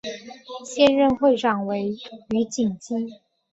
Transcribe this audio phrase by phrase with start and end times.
[0.65, 1.95] 现任会长为
[2.31, 3.13] 余锦基。